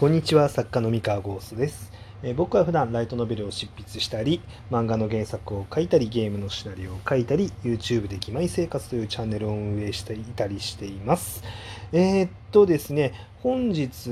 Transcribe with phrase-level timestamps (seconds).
[0.00, 11.44] こんにちは作家の三河ゴーストです、えー僕は普段ライトノベルを執筆したり漫画の原作を書いたりゲームのシナリオを書いたり YouTube で義妹生活というチャンネルを運営していたりしています。
[11.92, 14.08] えーっとですね本日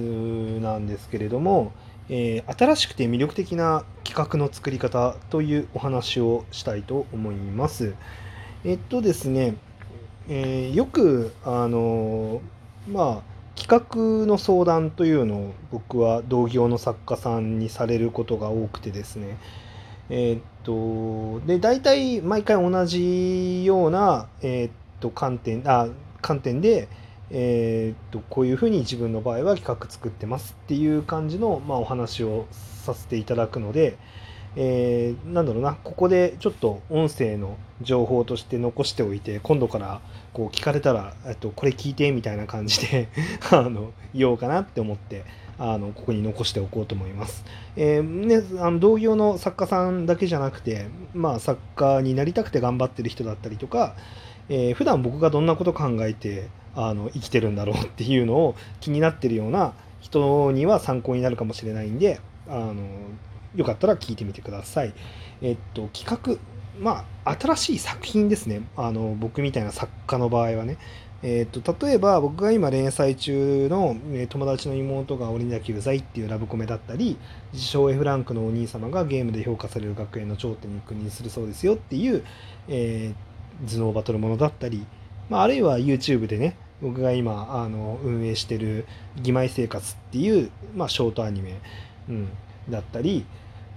[0.61, 1.73] なんですけれども、
[2.11, 7.95] えー新しくて魅力的な企画の作り方というお話をしたいと思います。
[8.63, 9.57] えっとですね、
[10.29, 12.43] えよくあの
[12.87, 19.37] まあ企画の相談というのを僕は同業の作家さんにされることが多くてですね。
[20.11, 25.89] えーっとで大体毎回同じような、えーっと観点あ
[26.23, 26.89] 観点で、
[27.31, 33.99] えーっとこういうふうに自分の場合は企画作ってますっていう感じの、まあ、お話をさせていただくので、
[34.57, 40.01] えーなんだろうなここでちょっと音声の情報として残しておいて今度から
[40.33, 43.09] こう聞かれたら、えっと、これ聞いてみたいな感じで
[43.51, 45.25] あの言おうかなって思って
[45.59, 47.45] あのここに残しておこうと思います。
[47.77, 53.95] えーね、あの同業の作家さんだけじゃなくて、まあ、作家になりたくて頑張ってる人だったりとか、
[54.49, 62.75] えー普段僕がどんなこと考えてあの生きてるんだろうっていうのを気になってるような人には参考になるかもしれないんであの
[63.55, 64.95] よかったら聞いてみてください。
[65.43, 66.39] えっと企画
[66.81, 70.79] まあ新しい作品ですねあの僕みたいな作家の場合はね。
[71.23, 77.17] えっと例えば僕が今連載中のえ友達の妹が俺にだけうざいっていうラブコメだったり
[77.53, 82.25] 自称 F ランクのお兄様がゲームで評価される学園の頂点に君臨するそうですよっていう、
[82.69, 83.29] えー
[83.67, 84.87] 頭脳バトルものだったり、
[85.29, 88.87] まあ、あるいは YouTube でね僕が今あの運営してる
[89.19, 91.59] 「義妹生活」っていう、まあ、ショートアニメ、
[92.09, 92.29] うん、
[92.71, 93.25] だったり、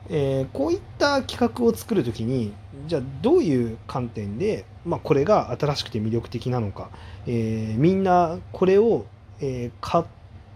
[0.09, 2.53] えーこういった企画を作る時に
[2.88, 6.89] じゃあどういう観点で、まあ、これが新しくて魅力的なのか、
[7.28, 9.06] えーみんなこれを、
[9.39, 10.06] えー買っ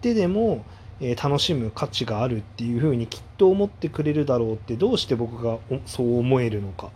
[0.02, 0.64] てでも、
[1.02, 6.92] え楽しむ価値があるっていうふうにきっと思ってくれるだろうってどうして僕がそう思えるのか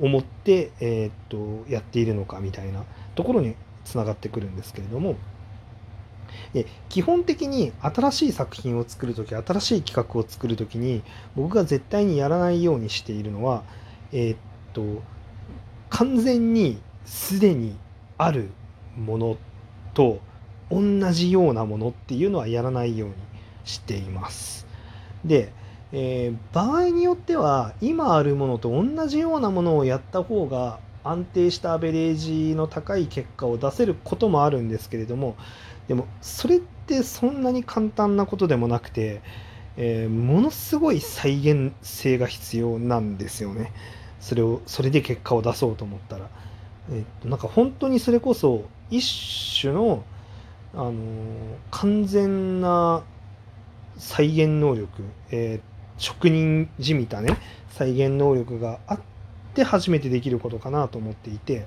[0.00, 2.84] 思って、えっとやっているのかみたいな
[3.14, 5.16] ところにつながってくるんですけれども
[6.54, 11.02] え基本的に新しい作品を作る時新しい企画を作る時に
[11.36, 13.62] 僕が絶対にやらないようにしているのは
[14.12, 14.38] えーっ
[14.72, 15.02] と
[15.90, 17.76] 完全にすでに
[18.18, 18.50] ある
[18.96, 19.36] もの
[19.92, 20.20] と
[20.70, 20.80] 同
[21.12, 23.14] じようなものっていうのはやらないように
[23.64, 24.66] しています。
[25.24, 25.52] で、
[25.92, 35.36] えー場合によっては今あるものと同じようなものをやった方が安定したアベレージの高い結果を出せることもあるんですけれども
[35.88, 39.20] でもそれってそんなに簡単なことでもなくて、
[39.76, 43.72] えーものすごい再現性が必要なんですよね。
[44.20, 46.28] それをそれで結果を出そうと思ったら。
[46.92, 50.04] えっとなんか本当にそれこそ一種の、
[50.74, 50.94] あのー
[51.70, 53.02] 完全な
[53.96, 57.38] 再現能力、えー職人じみたね
[57.70, 59.00] 再現能力があっ
[59.54, 61.66] て初めてできることかなと思っていて、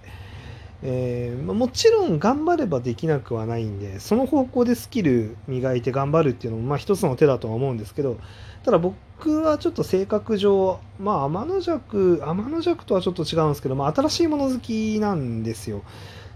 [0.83, 8.17] えーもちろん頑張ればできなくはないんでその方向でスキル磨いて頑張るっていうのもまあ一つの手だとは思うんですけど
[8.63, 15.81] ただ僕はちょっと性格上まあ天の弱天の弱とはちょっと違うんですけど、まあ、新しいもの好きなんですよ。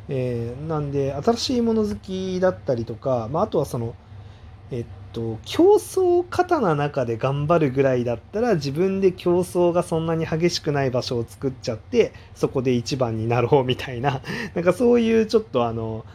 [0.09, 3.95] えーなんで新しいもの好きだったりとか、まあ、あとはその
[4.71, 14.21] えっと競争型な中で頑張るぐらいだったら自分で競争がそんなに激しくない場所を作っちゃってそこで一番になろうみたいな
[14.55, 16.05] なんかそういうちょっとあの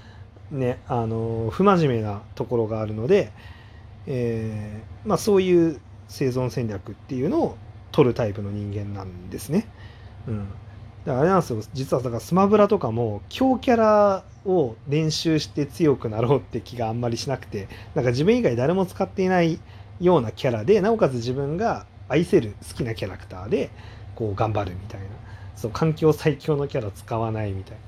[0.50, 3.32] ねあの不真面目なところがあるので、
[4.06, 7.56] えーまあ、そういう生存戦略っていうのを
[7.92, 9.66] 取るタイプの人間なんですね。
[10.28, 10.48] うん
[11.06, 11.62] だからあれなんですよ。
[11.72, 19.60] 実はだからスマブラとかも強キャラを練習して強くなろうって気があんまりしなくてなんか自分以外誰も使っていない
[20.00, 23.70] ようなキャラでなおかつ自分が愛せる好きなキャラクターで
[24.16, 25.06] こう頑張るみたいな。
[25.54, 27.80] そう環境最強のキャラ使わないみたいな。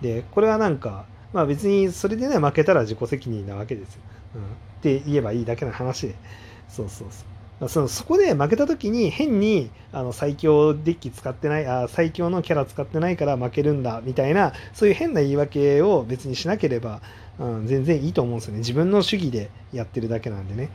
[0.00, 4.00] でこれはなんかまあ別にそれでね負けたら自己責任なわけですよ、
[4.36, 4.44] うん、っ
[4.82, 6.14] て言えばいいだけの話で。
[6.68, 7.26] そうそうそう。
[7.68, 17.00] そのそこで負けた時に変にあの最強デッキ使ってないあ最強のキャラ使ってないから負けるんだみたいなそういう変な言い訳を別にしなければ、
[17.38, 18.58] うん、全然いいと思うんですよね。
[18.60, 20.70] 自分の主義でやってるだけなんでね。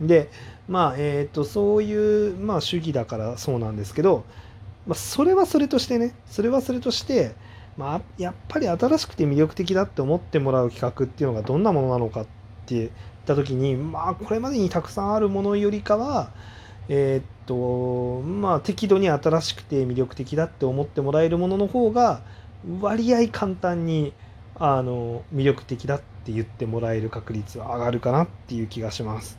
[0.00, 0.30] で
[0.68, 4.24] まあえっ、とそういう、まあ、主義だからそうなんですけど、
[4.86, 7.34] まあ、それはそれとしてねそれはそれとして
[7.76, 12.26] まあ、やっぱり新しくて魅力的だって思ってもらう企画っていうのがどんなものなのかっ
[12.66, 12.90] て
[13.24, 16.30] た時にまあこれまでにたくさんあるものよりかは
[16.88, 22.22] えーっとまあ適度に新しくて魅力的だって思ってもらえるものの方が
[22.80, 24.12] 割合簡単に
[24.56, 29.38] あの魅力的だって言ってもらえる確率は上がるかなっていう気がします。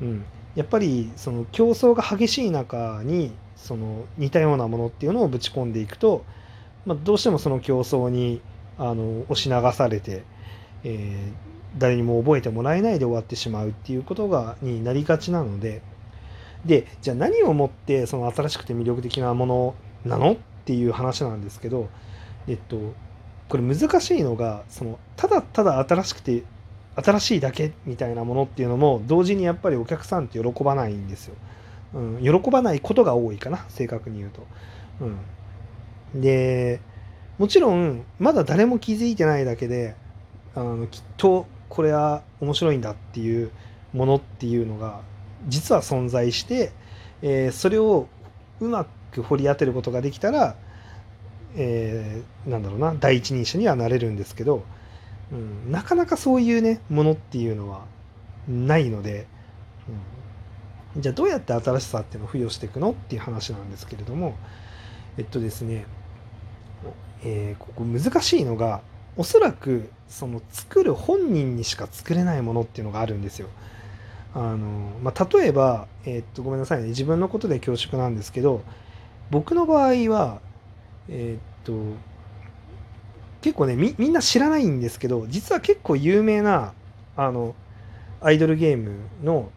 [0.00, 6.24] うん、やっぱりその競争が激しい中にその似たようなものっていうのをぶち込んでいくと、
[6.86, 8.40] まあ、どうしてもその競争に
[8.78, 10.22] あの押し流されて、
[10.84, 15.82] えー誰にも覚えてもらえないで終わってしまうっていうことがになりがちなので
[16.64, 19.74] でじゃあ何をもってその新しくて魅力的なもの
[20.04, 21.88] なのっていう話なんですけど
[22.46, 22.94] えっと
[23.48, 26.44] これ難しいのがそのただただ新しくて
[26.96, 31.34] 新しいだけみたいなものっていうのも同時にやっぱりお客さんって喜ばないんですよ。
[31.94, 34.46] うん、喜ばないことが多いかな正確に言うと。
[36.14, 36.80] うん、で
[37.38, 39.96] もちろんまだ誰も気づいてないだけで
[40.54, 43.50] あのきっとこれは面白いんだっていう
[43.94, 45.00] ものっていうのが
[45.48, 46.70] 実は存在して、
[47.22, 48.08] えーそれを
[48.60, 50.54] うまく掘り当てることができたら、
[51.56, 54.64] えーなんだろうな第一人者にはなれるんですけど、
[55.32, 57.86] うん、なかなかそういうねものっていうのは
[58.46, 59.26] ないので、
[60.94, 64.36] うんじゃあどうやって新しさっていうのを付与していくのっていう話なんですけれども
[65.16, 65.86] えっとですね、
[67.24, 68.82] えーここ難しいのが
[69.16, 73.48] おそらくその作る本人にしか作れないものっていうのがあるんですよ。
[74.34, 78.62] あのまあ、例えば、えーっとごめんなさいね自分のことで恐縮なんですけど
[79.30, 80.40] 僕の場合は
[81.08, 81.96] えーっと
[83.42, 86.72] 結構ねみんな知らないんですけど実は結構有名な
[87.16, 87.54] あの
[88.20, 88.92] アイドルゲーム
[89.22, 89.50] の、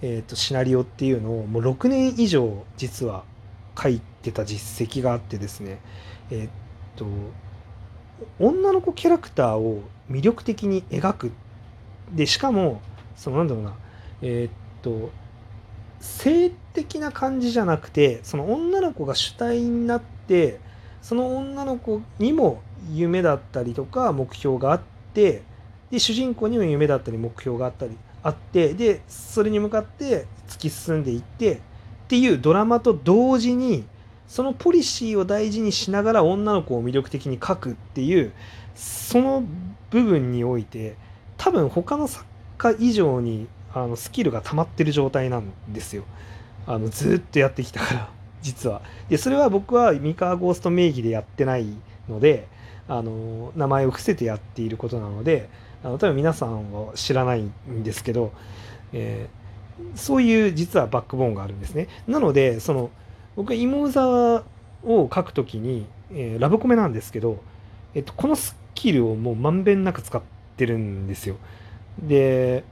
[0.00, 3.24] えーっとシナリオっていうのをもう6年以上実は
[3.80, 5.80] 書いてた実績があってですね
[6.30, 6.48] えっ
[6.96, 7.04] と
[8.38, 11.32] 女の子キャラクターを魅力的に描く。
[12.12, 12.80] でしかも
[13.16, 13.74] そのなんだろうな。
[14.22, 14.52] えーっ
[14.82, 15.10] と
[16.02, 20.58] 性的な感じじゃなくてその女の子が主体になって
[21.00, 22.60] その女の子にも
[22.90, 24.80] 夢だったりとか目標があっ
[25.14, 25.42] て
[25.90, 31.58] で主人公にも夢だったり目標があったりあってでそれに向かって突き進んでいってっ
[32.08, 33.84] ていうドラマと同時に
[34.32, 38.32] そのポリシーを大事にしながら女の子を魅力的に描くっていう
[38.74, 39.44] その
[39.90, 40.96] 部分において
[41.36, 42.24] 多分他の作
[42.56, 46.04] 家以上にあのスキルが溜まってる状態なんですよ。
[46.66, 48.08] あのずっとやってきたから
[48.40, 48.80] 実は。
[49.10, 51.66] でそれは僕は三河ゴースト名義でやってない
[52.08, 52.48] ので
[52.88, 55.50] あの名前を伏せてやっていることなので
[55.84, 58.32] あの多分皆さんは知らないんですけど、
[58.94, 59.42] えー
[59.94, 61.88] そういう実はバックボーンがあるんですね。
[62.06, 62.90] なのでその
[63.36, 64.44] 僕は芋座
[64.84, 67.40] を書くときに、えーラブコメなんですけど、
[67.94, 70.22] えっと、このスキルをもうまんべんなく使っ
[70.56, 71.36] てるんですよ
[71.98, 72.64] で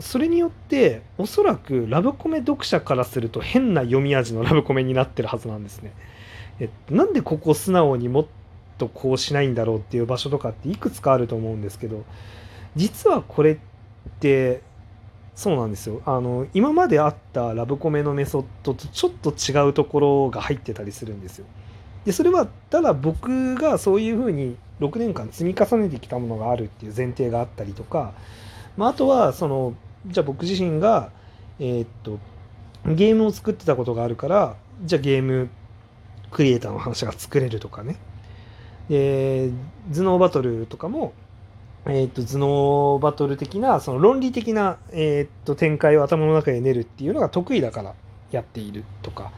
[0.00, 5.92] それによっておそらくラブコメ読者からすると変な読み味のラブコメになってるはずなんですね。
[6.60, 8.26] えっと、なんでここ素直にもっ
[8.78, 12.04] とこうしないんだろうっていう場所とかっていくつかあると思うんですけど
[12.74, 13.58] 実はこれっ
[14.20, 14.62] て
[15.34, 21.46] そうなんですよあの今まであったラブコメのメソッドとちょっと違うところが入ってたりするんですよ。
[22.04, 28.12] でそれはただ僕がそういうふうに6年間積み重ねてきたものがあるっていう前提があったりとか、
[28.76, 29.74] まあ、あとはその
[30.06, 31.10] じゃあ僕自身が、
[31.60, 32.18] えーっと
[32.84, 35.48] ゲームを作ってたことがあるからじゃあゲーム
[36.32, 37.96] クリエイターの話が作れるとかね
[38.88, 39.50] で
[39.92, 41.12] 頭脳バトルとかも、
[41.86, 47.94] えーっと頭脳バトル的なその論理的な、えーっと展開を頭の中で練るっていうのが得意だから
[48.30, 49.32] やっているとか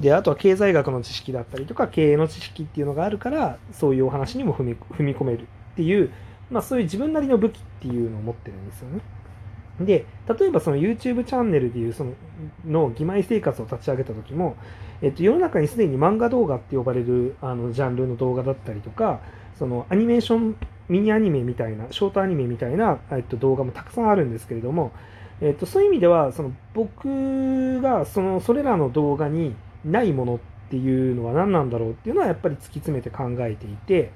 [0.00, 6.10] であとは経済学の知識だったりとか経営の知識っていうのがあるからそういうお話にも踏み踏み込めるっていう、
[6.50, 9.00] まあ、そういう自分なりの武器っていうのを持ってるんですよね。
[9.80, 10.04] で
[10.38, 12.12] 例えばその YouTube チャンネルでいうその
[12.64, 14.56] の義妹生活を立ち上げた時も、
[15.00, 19.20] えっと、世の中にすでに漫画動画って呼ばれるあのジャンルの動画だったりとか
[19.58, 20.56] そのアニメーション
[20.92, 24.92] ミニアニメみたいなショートアニメみたいな、えっと、動画もたくさんあるんですけれども、
[25.40, 29.54] えっと、そういう意味ではその僕がそのそれらの動画に
[29.86, 34.12] ないものっていうのは何なんだろうっていうのはやっぱり突き詰めて考えていて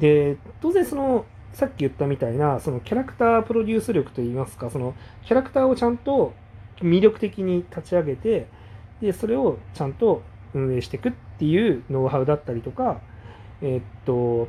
[0.00, 6.34] で当然そのさっき言ったみたいなそのキャラクタープロデュース力といいますかそのキャラクターをちゃんと
[6.80, 8.48] 魅力的に立ち上げて
[9.00, 10.22] でそれをちゃんと
[10.54, 13.00] 運営していくっていうノウハウだったりとか
[13.62, 14.48] えっと、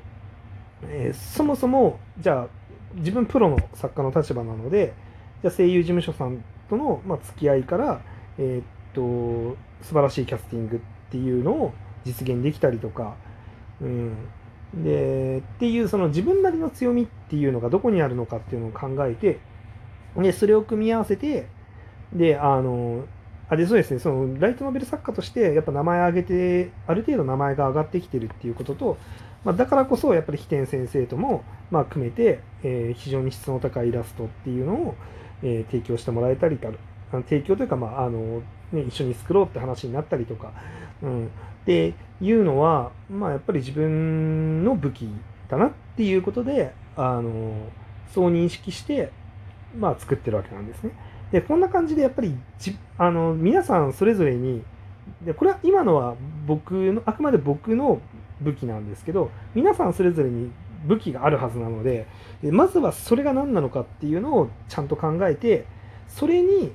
[0.84, 2.48] えーそもそもじゃあ
[2.96, 4.94] 自分プロの作家の立場なので
[5.42, 8.02] じゃあ声優事務所さんとの、まあ、付き合いから、
[8.38, 11.74] えーっと素晴らしいキャスティングっていうのを
[12.06, 13.16] 実現できたりとか、
[13.82, 14.16] うん、
[14.76, 19.40] でっていうその自分なりの強みっていうのがどこにあるのかっていうのを考えて
[20.16, 21.48] でそれを組み合わせて
[22.14, 23.06] であの
[23.52, 28.98] あでそうですねそのライトノベル作家としてやっぱ名前上げてある程度名前が上がってきてるっていうことと、
[29.44, 34.96] まあ、だからこそやっぱり飛天先生とも、まあ、組めて、えー非常に質の高いイラストっていうのを、
[35.44, 36.80] えー提供してもらえたりたる
[37.12, 38.42] あの提供というか、まああの
[38.72, 40.54] ね、一緒に作ろうって話になったりとか、
[41.04, 41.30] うん、っ
[41.66, 45.10] ていうのは、まあ、やっぱり自分の武器
[45.50, 47.54] だなっていうことであの
[48.14, 49.12] そう認識して、
[49.78, 50.92] まあ、作ってるわけなんですね。
[51.32, 54.64] でこんな感じでやっぱりじあの皆さんそれぞれに
[55.24, 58.02] でこれは今のは僕のあくまで僕の
[58.42, 60.52] 武器なんですけど皆さんそれぞれに
[60.86, 62.08] 武器があるはずなので
[62.42, 65.66] でまずはそれが何なのかっていうのをちゃんと考えて
[66.08, 66.74] それに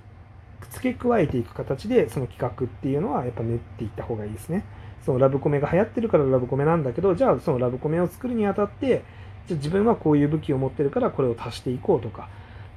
[0.71, 4.65] 付け加えていく形でその企画っていうのはやっぱ練っていった方がいいですね。
[5.05, 9.05] そのラブコメが流行ってるからラブコメなんだけどじゃあそのラブコメを作るにあたって
[9.47, 12.29] じゃ自分はこういう武器を持ってるからこれを足していこうとか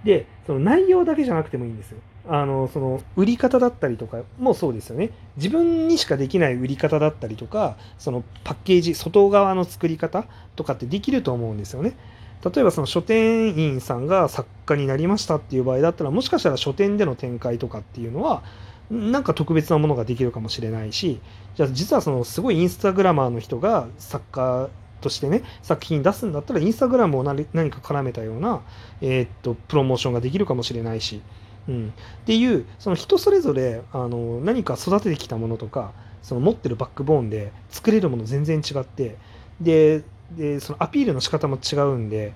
[0.03, 1.99] でその内容だけじゃなくてもいいんですよ。
[2.27, 10.25] あのその売り方だったりとかもそうですよね自分にしかできない売り方だったりとかそのパッケージ外側の作り方
[10.55, 11.95] とかってできると思うんですよね。
[12.43, 18.43] 例えばその書店員さんが作家になりましたっていう場合だったらもしかしたら書店での展開とかっていうのは
[18.89, 21.19] なんか特別なものができるかもしれないし
[21.55, 28.61] じゃあ実はそのすごいインスタグラマーの人が作家としてね作品出すんだったらインスタグラムを何か絡めたような、
[29.01, 31.21] えーっとプロモーションができるかもしれないし、
[31.67, 35.91] うん、っていうその人それぞれあの何か育ててきたものとか
[36.21, 39.17] その持ってるバックボーンで作れるもの全然違って
[39.61, 42.33] ででそのアピールの仕方も違うんで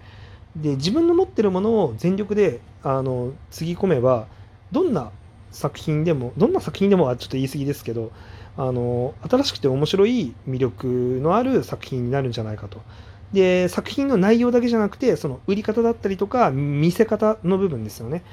[0.56, 4.28] で自分の持ってるものを全力であのつぎ込めば
[4.72, 5.12] どんな
[5.52, 8.12] 作品でもどんな作品でもはちょっと言い過ぎですけど
[8.56, 10.88] あの新しくて面白い魅力
[11.22, 12.82] のある作品になるんじゃないかと。
[13.34, 18.24] で作品の内容だけじゃなくてその売り方だったりとか見せ方の部分ですよね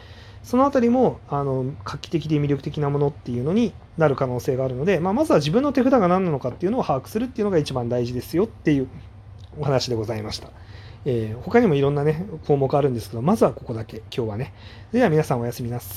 [0.43, 8.89] そのあたりもあの画期的で魅力的なものっていうのになる可能性があるので、まあ、まずは自分の手札が何なのかっていうのを把握するっていうのが一番大事ですよっていう
[9.59, 10.51] お話でございました。
[11.07, 14.53] えー他にもいろんなね項目あるんですけどまずはここだけ今日はね
[14.93, 15.97] では皆さんおやすみなさい